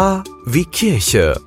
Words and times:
K 0.00 0.24
wie 0.46 0.64
Kirche. 0.64 1.38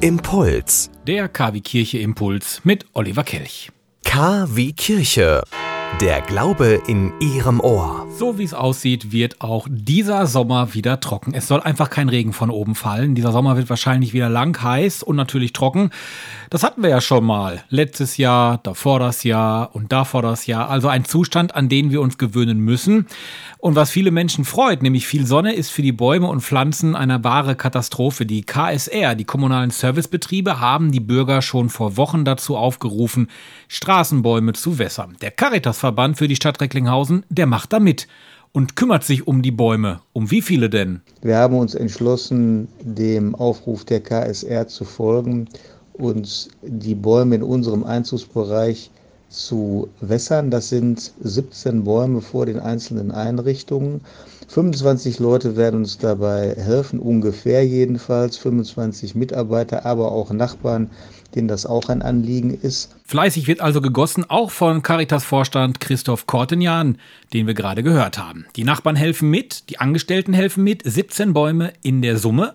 Impuls. 0.00 0.90
Der 1.06 1.28
KW 1.28 1.60
Kirche 1.60 1.98
Impuls 1.98 2.60
mit 2.64 2.84
Oliver 2.94 3.22
Kelch. 3.22 3.70
K 4.02 4.48
wie 4.50 4.72
Kirche. 4.72 5.44
Der 6.00 6.20
Glaube 6.20 6.82
in 6.88 7.12
Ihrem 7.20 7.60
Ohr. 7.60 8.08
So 8.10 8.38
wie 8.38 8.44
es 8.44 8.54
aussieht, 8.54 9.12
wird 9.12 9.40
auch 9.40 9.68
dieser 9.70 10.26
Sommer 10.26 10.74
wieder 10.74 10.98
trocken. 11.00 11.32
Es 11.32 11.46
soll 11.46 11.60
einfach 11.60 11.90
kein 11.90 12.08
Regen 12.08 12.32
von 12.32 12.50
oben 12.50 12.74
fallen. 12.74 13.14
Dieser 13.14 13.30
Sommer 13.30 13.56
wird 13.56 13.70
wahrscheinlich 13.70 14.12
wieder 14.12 14.28
lang, 14.28 14.60
heiß 14.60 15.02
und 15.02 15.16
natürlich 15.16 15.52
trocken. 15.52 15.90
Das 16.50 16.62
hatten 16.62 16.82
wir 16.82 16.90
ja 16.90 17.00
schon 17.00 17.24
mal. 17.24 17.62
Letztes 17.68 18.16
Jahr, 18.16 18.58
davor 18.64 18.98
das 18.98 19.22
Jahr 19.22 19.74
und 19.74 19.92
davor 19.92 20.22
das 20.22 20.46
Jahr. 20.46 20.68
Also 20.68 20.88
ein 20.88 21.04
Zustand, 21.04 21.54
an 21.54 21.68
den 21.68 21.90
wir 21.90 22.00
uns 22.00 22.18
gewöhnen 22.18 22.58
müssen. 22.58 23.06
Und 23.58 23.76
was 23.76 23.90
viele 23.90 24.10
Menschen 24.10 24.44
freut, 24.44 24.82
nämlich 24.82 25.06
viel 25.06 25.24
Sonne, 25.24 25.54
ist 25.54 25.70
für 25.70 25.82
die 25.82 25.92
Bäume 25.92 26.26
und 26.26 26.40
Pflanzen 26.40 26.96
eine 26.96 27.22
wahre 27.22 27.54
Katastrophe. 27.54 28.26
Die 28.26 28.42
KSR, 28.42 29.14
die 29.14 29.24
kommunalen 29.24 29.70
Servicebetriebe, 29.70 30.58
haben 30.58 30.90
die 30.90 31.00
Bürger 31.00 31.42
schon 31.42 31.70
vor 31.70 31.96
Wochen 31.96 32.24
dazu 32.24 32.56
aufgerufen, 32.56 33.28
Straßenbäume 33.68 34.52
zu 34.52 34.78
wässern. 34.78 35.16
Der 35.20 35.30
Caritasverband 35.82 36.16
für 36.16 36.28
die 36.28 36.36
Stadt 36.36 36.60
Recklinghausen, 36.60 37.24
der 37.28 37.46
macht 37.46 37.72
da 37.72 37.80
mit 37.80 38.06
und 38.52 38.76
kümmert 38.76 39.02
sich 39.02 39.26
um 39.26 39.42
die 39.42 39.50
Bäume. 39.50 40.00
Um 40.12 40.30
wie 40.30 40.40
viele 40.40 40.70
denn? 40.70 41.00
Wir 41.22 41.36
haben 41.36 41.56
uns 41.56 41.74
entschlossen, 41.74 42.68
dem 42.80 43.34
Aufruf 43.34 43.84
der 43.84 44.00
KSR 44.00 44.68
zu 44.68 44.84
folgen 44.84 45.48
und 45.94 46.50
die 46.62 46.94
Bäume 46.94 47.34
in 47.34 47.42
unserem 47.42 47.82
Einzugsbereich 47.82 48.90
zu 49.32 49.88
wässern. 50.00 50.50
Das 50.50 50.68
sind 50.68 51.12
17 51.22 51.84
Bäume 51.84 52.20
vor 52.20 52.46
den 52.46 52.60
einzelnen 52.60 53.10
Einrichtungen. 53.10 54.02
25 54.48 55.18
Leute 55.18 55.56
werden 55.56 55.80
uns 55.80 55.96
dabei 55.96 56.54
helfen, 56.56 56.98
ungefähr 56.98 57.66
jedenfalls. 57.66 58.36
25 58.36 59.14
Mitarbeiter, 59.14 59.86
aber 59.86 60.12
auch 60.12 60.30
Nachbarn, 60.30 60.90
denen 61.34 61.48
das 61.48 61.64
auch 61.64 61.88
ein 61.88 62.02
Anliegen 62.02 62.52
ist. 62.60 62.94
Fleißig 63.04 63.46
wird 63.46 63.62
also 63.62 63.80
gegossen, 63.80 64.26
auch 64.28 64.50
von 64.50 64.82
Caritas-Vorstand 64.82 65.80
Christoph 65.80 66.26
Kortenjan, 66.26 66.98
den 67.32 67.46
wir 67.46 67.54
gerade 67.54 67.82
gehört 67.82 68.18
haben. 68.18 68.44
Die 68.56 68.64
Nachbarn 68.64 68.96
helfen 68.96 69.30
mit, 69.30 69.70
die 69.70 69.78
Angestellten 69.78 70.34
helfen 70.34 70.64
mit, 70.64 70.82
17 70.84 71.32
Bäume 71.32 71.72
in 71.82 72.02
der 72.02 72.18
Summe. 72.18 72.52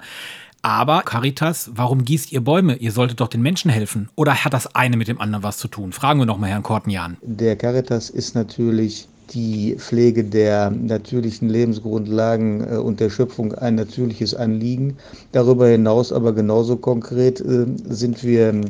Aber 0.62 1.02
Caritas, 1.04 1.72
warum 1.74 2.04
gießt 2.04 2.32
ihr 2.32 2.42
Bäume? 2.42 2.76
Ihr 2.76 2.92
solltet 2.92 3.20
doch 3.20 3.28
den 3.28 3.42
Menschen 3.42 3.70
helfen. 3.72 4.10
Oder 4.16 4.44
hat 4.44 4.54
das 4.54 4.76
eine 4.76 4.98
mit 4.98 5.08
dem 5.08 5.22
anderen 5.22 5.44
was 5.44 5.58
zu 5.58 5.68
tun? 5.68 5.94
Fragen 5.94 6.20
wir 6.20 6.26
nochmal 6.26 6.50
Herrn 6.50 6.64
Kortenjan. 6.64 7.18
Der 7.22 7.56
Caritas 7.56 8.10
ist 8.10 8.36
natürlich 8.36 9.08
die 9.34 9.76
Pflege 9.78 10.24
der 10.24 10.72
natürlichen 10.72 11.50
Lebensgrundlagen 11.50 12.62
äh, 12.62 12.78
und 12.78 13.00
der 13.00 13.10
Schöpfung 13.10 13.54
ein 13.54 13.76
natürliches 13.76 14.34
Anliegen. 14.34 14.98
Darüber 15.32 15.68
hinaus 15.68 16.12
aber 16.12 16.34
genauso 16.34 16.78
konkret 16.78 17.42
äh, 17.42 17.66
sind 17.90 18.24
wir 18.24 18.62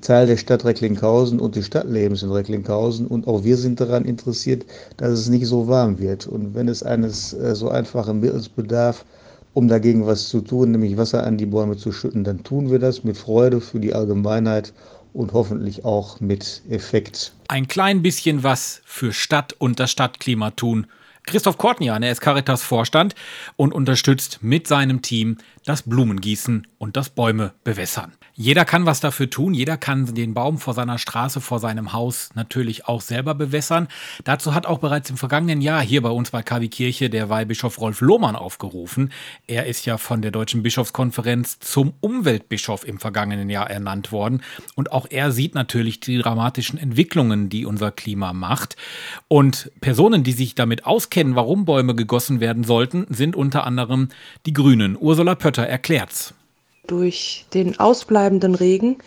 Teil 0.00 0.26
der 0.28 0.36
Stadt 0.36 0.64
Recklinghausen 0.64 1.40
und 1.40 1.56
des 1.56 1.66
Stadtlebens 1.66 2.22
in 2.22 2.30
Recklinghausen 2.30 3.06
und 3.06 3.26
auch 3.26 3.42
wir 3.42 3.56
sind 3.56 3.80
daran 3.80 4.04
interessiert, 4.04 4.64
dass 4.96 5.10
es 5.10 5.28
nicht 5.28 5.46
so 5.46 5.66
warm 5.66 5.98
wird. 5.98 6.26
Und 6.26 6.54
wenn 6.54 6.68
es 6.68 6.82
eines 6.82 7.32
äh, 7.32 7.54
so 7.54 7.68
einfachen 7.68 8.20
Mittels 8.20 8.48
bedarf, 8.48 9.04
um 9.54 9.68
dagegen 9.68 10.06
was 10.06 10.28
zu 10.28 10.40
tun, 10.40 10.72
nämlich 10.72 10.96
Wasser 10.96 11.24
an 11.24 11.38
die 11.38 11.46
Bäume 11.46 11.76
zu 11.76 11.92
schütten, 11.92 12.24
dann 12.24 12.42
tun 12.44 12.70
wir 12.70 12.78
das 12.78 13.04
mit 13.04 13.16
Freude 13.16 13.60
für 13.60 13.80
die 13.80 13.94
Allgemeinheit 13.94 14.72
und 15.12 15.32
hoffentlich 15.32 15.84
auch 15.84 16.20
mit 16.20 16.62
Effekt. 16.68 17.32
Ein 17.48 17.68
klein 17.68 18.02
bisschen 18.02 18.42
was 18.42 18.82
für 18.84 19.12
Stadt 19.12 19.54
und 19.58 19.80
das 19.80 19.90
Stadtklima 19.90 20.50
tun. 20.50 20.86
Christoph 21.24 21.58
Kortnian, 21.58 22.02
er 22.02 22.12
ist 22.12 22.22
Caritas 22.22 22.62
Vorstand 22.62 23.14
und 23.56 23.74
unterstützt 23.74 24.38
mit 24.42 24.66
seinem 24.66 25.02
Team 25.02 25.36
das 25.66 25.82
Blumengießen 25.82 26.66
und 26.78 26.96
das 26.96 27.10
Bäume 27.10 27.52
bewässern. 27.64 28.12
Jeder 28.34 28.64
kann 28.64 28.86
was 28.86 29.00
dafür 29.00 29.28
tun. 29.28 29.52
Jeder 29.52 29.76
kann 29.76 30.14
den 30.14 30.32
Baum 30.32 30.58
vor 30.58 30.72
seiner 30.72 30.98
Straße, 30.98 31.40
vor 31.40 31.58
seinem 31.58 31.92
Haus 31.92 32.30
natürlich 32.34 32.86
auch 32.86 33.00
selber 33.00 33.34
bewässern. 33.34 33.88
Dazu 34.22 34.54
hat 34.54 34.64
auch 34.64 34.78
bereits 34.78 35.10
im 35.10 35.16
vergangenen 35.16 35.60
Jahr 35.60 35.82
hier 35.82 36.02
bei 36.02 36.10
uns 36.10 36.30
bei 36.30 36.42
KW 36.42 36.68
Kirche 36.68 37.10
der 37.10 37.28
Weihbischof 37.28 37.80
Rolf 37.80 38.00
Lohmann 38.00 38.36
aufgerufen. 38.36 39.12
Er 39.48 39.66
ist 39.66 39.86
ja 39.86 39.98
von 39.98 40.22
der 40.22 40.30
Deutschen 40.30 40.62
Bischofskonferenz 40.62 41.58
zum 41.58 41.94
Umweltbischof 42.00 42.86
im 42.86 43.00
vergangenen 43.00 43.50
Jahr 43.50 43.68
ernannt 43.68 44.12
worden. 44.12 44.42
Und 44.76 44.92
auch 44.92 45.06
er 45.10 45.32
sieht 45.32 45.56
natürlich 45.56 45.98
die 45.98 46.18
dramatischen 46.18 46.78
Entwicklungen, 46.78 47.48
die 47.48 47.66
unser 47.66 47.90
Klima 47.90 48.32
macht. 48.32 48.76
Und 49.26 49.72
Personen, 49.80 50.22
die 50.22 50.32
sich 50.32 50.54
damit 50.54 50.86
auskennen, 50.86 51.34
warum 51.34 51.64
Bäume 51.64 51.96
gegossen 51.96 52.38
werden 52.38 52.62
sollten, 52.62 53.04
sind 53.08 53.34
unter 53.34 53.66
anderem 53.66 54.10
die 54.46 54.52
Grünen. 54.52 54.96
Ursula 54.98 55.34
Pötter 55.34 55.66
erklärt's 55.66 56.34
durch 56.88 57.46
den 57.54 57.78
ausbleibenden 57.78 58.54
Regen 58.54 58.98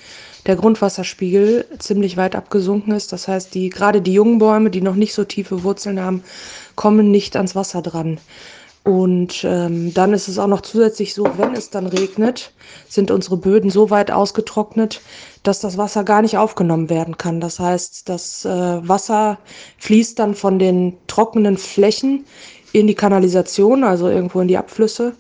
der 0.48 0.56
Grundwasserspiegel 0.56 1.66
ziemlich 1.78 2.18
weit 2.18 2.36
abgesunken 2.36 2.94
ist. 2.94 3.12
Das 3.12 3.28
heißt, 3.28 3.54
die, 3.54 3.70
gerade 3.70 4.02
die 4.02 4.14
jungen 4.14 4.40
Bäume, 4.40 4.72
die 4.72 4.82
noch 4.82 4.96
nicht 4.96 5.14
so 5.14 5.24
tiefe 5.24 5.64
Wurzeln 5.64 6.00
haben, 6.00 6.24
kommen 6.76 7.12
nicht 7.12 7.36
ans 7.36 7.56
Wasser 7.56 7.82
dran. 7.82 8.20
Und 8.84 9.44
ähm, 9.44 9.94
dann 9.94 10.12
ist 10.12 10.28
es 10.28 10.40
auch 10.40 10.48
noch 10.48 10.62
zusätzlich 10.62 11.14
so, 11.14 11.28
wenn 11.38 11.54
es 11.54 11.70
dann 11.70 11.86
regnet, 11.86 12.52
sind 12.90 13.12
unsere 13.12 13.38
Böden 13.38 13.70
so 13.70 13.92
weit 13.92 14.10
ausgetrocknet, 14.10 15.02
dass 15.44 15.60
das 15.60 15.78
Wasser 15.78 16.04
gar 16.04 16.24
nicht 16.24 16.38
aufgenommen 16.38 16.90
werden 16.90 17.16
kann. 17.16 17.40
Das 17.40 17.60
heißt, 17.60 18.10
das 18.10 18.44
äh, 18.44 18.50
Wasser 18.50 19.38
fließt 19.78 20.18
dann 20.18 20.34
von 20.34 20.58
den 20.58 20.98
trockenen 21.06 21.58
Flächen 21.58 22.26
in 22.74 22.88
die 22.88 22.96
Kanalisation, 22.96 23.84
also 23.84 24.10
irgendwo 24.10 24.42
in 24.42 24.48
die 24.48 24.58
Abflüsse 24.58 25.14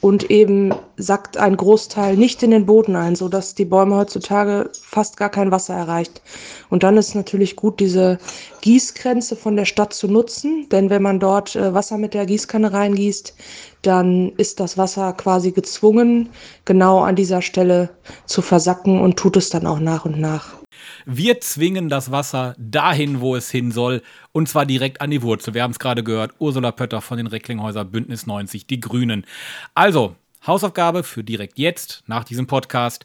und 0.00 0.30
eben 0.30 0.72
sackt 0.96 1.36
ein 1.36 1.56
Großteil 1.56 2.16
nicht 2.16 2.42
in 2.42 2.50
den 2.50 2.66
Boden 2.66 2.96
ein, 2.96 3.16
so 3.16 3.28
dass 3.28 3.54
die 3.54 3.64
Bäume 3.64 3.96
heutzutage 3.96 4.70
fast 4.72 5.16
gar 5.16 5.30
kein 5.30 5.50
Wasser 5.50 5.74
erreicht. 5.74 6.22
Und 6.70 6.82
dann 6.82 6.96
ist 6.96 7.14
natürlich 7.14 7.56
gut, 7.56 7.80
diese 7.80 8.18
Gießgrenze 8.60 9.36
von 9.36 9.56
der 9.56 9.64
Stadt 9.64 9.94
zu 9.94 10.06
nutzen, 10.06 10.68
denn 10.70 10.90
wenn 10.90 11.02
man 11.02 11.18
dort 11.18 11.56
äh, 11.56 11.72
Wasser 11.74 11.98
mit 11.98 12.14
der 12.14 12.26
Gießkanne 12.26 12.72
reingießt, 12.72 13.34
dann 13.82 14.32
ist 14.36 14.60
das 14.60 14.76
Wasser 14.76 15.12
quasi 15.12 15.52
gezwungen, 15.52 16.28
genau 16.64 17.00
an 17.00 17.16
dieser 17.16 17.42
Stelle 17.42 17.90
zu 18.26 18.42
versacken 18.42 19.00
und 19.00 19.16
tut 19.16 19.36
es 19.36 19.50
dann 19.50 19.66
auch 19.66 19.80
nach 19.80 20.04
und 20.04 20.20
nach. 20.20 20.65
Wir 21.04 21.40
zwingen 21.40 21.88
das 21.88 22.10
Wasser 22.10 22.54
dahin, 22.58 23.20
wo 23.20 23.36
es 23.36 23.50
hin 23.50 23.70
soll, 23.70 24.02
und 24.32 24.48
zwar 24.48 24.66
direkt 24.66 25.00
an 25.00 25.10
die 25.10 25.22
Wurzel. 25.22 25.54
Wir 25.54 25.62
haben 25.62 25.72
es 25.72 25.78
gerade 25.78 26.02
gehört, 26.02 26.32
Ursula 26.38 26.72
Pötter 26.72 27.00
von 27.00 27.18
den 27.18 27.26
Recklinghäuser 27.26 27.84
Bündnis 27.84 28.26
90, 28.26 28.66
die 28.66 28.80
Grünen. 28.80 29.26
Also, 29.74 30.16
Hausaufgabe 30.46 31.02
für 31.02 31.24
direkt 31.24 31.58
jetzt, 31.58 32.04
nach 32.06 32.24
diesem 32.24 32.46
Podcast, 32.46 33.04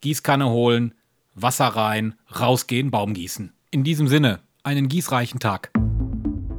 Gießkanne 0.00 0.48
holen, 0.48 0.94
Wasser 1.34 1.68
rein, 1.68 2.14
rausgehen, 2.38 2.90
Baum 2.90 3.14
gießen. 3.14 3.52
In 3.70 3.84
diesem 3.84 4.08
Sinne, 4.08 4.40
einen 4.62 4.88
gießreichen 4.88 5.40
Tag. 5.40 5.71